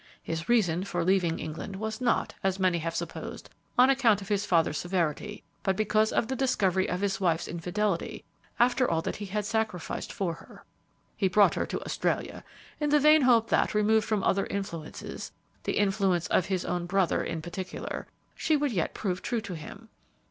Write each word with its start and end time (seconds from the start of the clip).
His 0.23 0.49
reason 0.49 0.83
for 0.83 1.03
leaving 1.05 1.37
England 1.37 1.75
was 1.75 2.01
not, 2.01 2.33
as 2.43 2.57
many 2.57 2.79
have 2.79 2.95
supposed, 2.95 3.51
on 3.77 3.91
account 3.91 4.19
of 4.19 4.29
his 4.29 4.47
father's 4.47 4.79
severity, 4.79 5.43
but 5.61 5.75
because 5.75 6.11
of 6.11 6.27
the 6.27 6.35
discovery 6.35 6.89
of 6.89 7.01
his 7.01 7.21
wife's 7.21 7.47
infidelity 7.47 8.25
after 8.59 8.89
all 8.89 9.03
that 9.03 9.17
he 9.17 9.27
had 9.27 9.45
sacrificed 9.45 10.11
for 10.11 10.33
her. 10.33 10.65
He 11.15 11.27
brought 11.27 11.53
her 11.53 11.67
to 11.67 11.81
Australia 11.85 12.43
in 12.79 12.89
the 12.89 12.99
vain 12.99 13.21
hope 13.21 13.49
that, 13.49 13.75
removed 13.75 14.07
from 14.07 14.23
other 14.23 14.47
influences 14.47 15.33
the 15.65 15.77
influence 15.77 16.25
of 16.29 16.47
his 16.47 16.65
own 16.65 16.87
brother, 16.87 17.23
in 17.23 17.39
particular, 17.43 18.07
she 18.33 18.57
would 18.57 18.71
yet 18.71 18.95
prove 18.95 19.21
true 19.21 19.41
to 19.41 19.53
him. 19.53 19.89